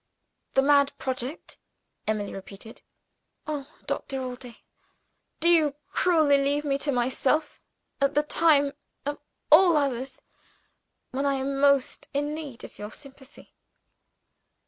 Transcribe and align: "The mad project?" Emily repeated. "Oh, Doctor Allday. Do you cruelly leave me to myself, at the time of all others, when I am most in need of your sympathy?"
"The 0.55 0.63
mad 0.63 0.93
project?" 0.97 1.59
Emily 2.07 2.33
repeated. 2.33 2.81
"Oh, 3.45 3.71
Doctor 3.85 4.19
Allday. 4.19 4.63
Do 5.39 5.47
you 5.47 5.75
cruelly 5.91 6.39
leave 6.43 6.65
me 6.65 6.79
to 6.79 6.91
myself, 6.91 7.61
at 8.01 8.15
the 8.15 8.23
time 8.23 8.73
of 9.05 9.19
all 9.51 9.77
others, 9.77 10.23
when 11.11 11.27
I 11.27 11.35
am 11.35 11.59
most 11.59 12.07
in 12.15 12.33
need 12.33 12.63
of 12.63 12.79
your 12.79 12.91
sympathy?" 12.91 13.53